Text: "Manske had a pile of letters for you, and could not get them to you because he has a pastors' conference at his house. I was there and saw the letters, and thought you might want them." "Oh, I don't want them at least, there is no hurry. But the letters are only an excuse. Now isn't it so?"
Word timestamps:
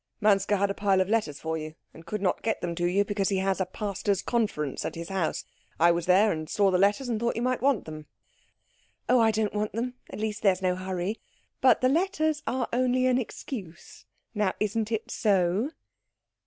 "Manske 0.19 0.49
had 0.55 0.71
a 0.71 0.73
pile 0.73 0.99
of 0.99 1.09
letters 1.09 1.39
for 1.39 1.59
you, 1.59 1.75
and 1.93 2.07
could 2.07 2.23
not 2.23 2.41
get 2.41 2.59
them 2.61 2.73
to 2.73 2.87
you 2.87 3.05
because 3.05 3.29
he 3.29 3.37
has 3.37 3.61
a 3.61 3.67
pastors' 3.67 4.23
conference 4.23 4.83
at 4.83 4.95
his 4.95 5.09
house. 5.09 5.45
I 5.79 5.91
was 5.91 6.07
there 6.07 6.31
and 6.31 6.49
saw 6.49 6.71
the 6.71 6.79
letters, 6.79 7.07
and 7.07 7.19
thought 7.19 7.35
you 7.35 7.43
might 7.43 7.61
want 7.61 7.85
them." 7.85 8.07
"Oh, 9.07 9.19
I 9.19 9.29
don't 9.29 9.53
want 9.53 9.73
them 9.73 9.93
at 10.09 10.19
least, 10.19 10.41
there 10.41 10.53
is 10.53 10.59
no 10.63 10.75
hurry. 10.75 11.19
But 11.61 11.81
the 11.81 11.89
letters 11.89 12.41
are 12.47 12.67
only 12.73 13.05
an 13.05 13.19
excuse. 13.19 14.07
Now 14.33 14.53
isn't 14.59 14.91
it 14.91 15.11
so?" 15.11 15.69